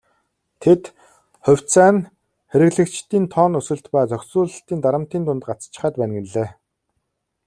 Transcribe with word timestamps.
Тэд 0.61 0.83
"хувьцаа 1.45 1.89
нь 1.93 2.07
хэрэглэгчдийн 2.51 3.25
тоон 3.33 3.53
өсөлт 3.59 3.85
ба 3.93 4.01
зохицуулалтын 4.11 4.79
дарамтын 4.81 5.23
дунд 5.25 5.43
гацчихаад 5.47 5.95
байна" 5.97 6.13
гэлээ. 6.19 6.49